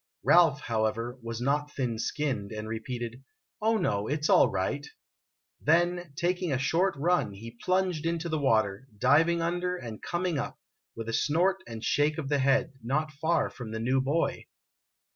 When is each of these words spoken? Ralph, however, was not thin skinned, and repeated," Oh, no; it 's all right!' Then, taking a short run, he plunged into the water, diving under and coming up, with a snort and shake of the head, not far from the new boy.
Ralph, 0.23 0.61
however, 0.61 1.19
was 1.21 1.39
not 1.39 1.75
thin 1.75 1.99
skinned, 1.99 2.51
and 2.51 2.67
repeated," 2.67 3.23
Oh, 3.61 3.77
no; 3.77 4.07
it 4.07 4.25
's 4.25 4.29
all 4.31 4.49
right!' 4.49 4.87
Then, 5.67 6.13
taking 6.15 6.51
a 6.51 6.57
short 6.57 6.95
run, 6.97 7.33
he 7.33 7.59
plunged 7.63 8.07
into 8.07 8.27
the 8.27 8.39
water, 8.39 8.87
diving 8.97 9.43
under 9.43 9.77
and 9.77 10.01
coming 10.01 10.39
up, 10.39 10.57
with 10.95 11.07
a 11.07 11.13
snort 11.13 11.57
and 11.67 11.83
shake 11.83 12.17
of 12.17 12.29
the 12.29 12.39
head, 12.39 12.73
not 12.81 13.11
far 13.11 13.51
from 13.51 13.69
the 13.69 13.79
new 13.79 14.01
boy. 14.01 14.45